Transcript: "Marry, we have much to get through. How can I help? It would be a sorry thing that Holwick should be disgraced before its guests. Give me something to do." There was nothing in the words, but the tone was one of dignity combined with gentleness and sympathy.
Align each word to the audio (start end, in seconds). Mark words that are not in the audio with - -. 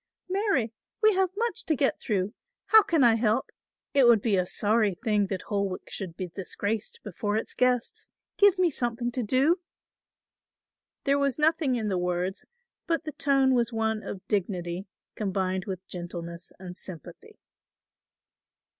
"Marry, 0.29 0.73
we 1.03 1.13
have 1.13 1.29
much 1.37 1.63
to 1.65 1.75
get 1.75 1.99
through. 2.01 2.33
How 2.69 2.81
can 2.81 3.03
I 3.03 3.13
help? 3.17 3.51
It 3.93 4.07
would 4.07 4.19
be 4.19 4.35
a 4.35 4.47
sorry 4.47 4.95
thing 4.95 5.27
that 5.27 5.43
Holwick 5.43 5.91
should 5.91 6.17
be 6.17 6.27
disgraced 6.29 6.99
before 7.03 7.35
its 7.37 7.53
guests. 7.53 8.09
Give 8.35 8.57
me 8.57 8.71
something 8.71 9.11
to 9.11 9.21
do." 9.21 9.59
There 11.03 11.19
was 11.19 11.37
nothing 11.37 11.75
in 11.75 11.87
the 11.89 11.99
words, 11.99 12.47
but 12.87 13.03
the 13.03 13.11
tone 13.11 13.53
was 13.53 13.71
one 13.71 14.01
of 14.01 14.27
dignity 14.27 14.87
combined 15.13 15.65
with 15.65 15.85
gentleness 15.85 16.51
and 16.57 16.75
sympathy. 16.75 17.37